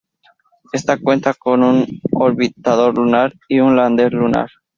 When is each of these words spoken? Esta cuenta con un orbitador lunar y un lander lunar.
Esta 0.73 0.97
cuenta 0.99 1.35
con 1.35 1.61
un 1.61 2.01
orbitador 2.13 2.97
lunar 2.97 3.33
y 3.47 3.59
un 3.59 3.75
lander 3.75 4.11
lunar. 4.13 4.49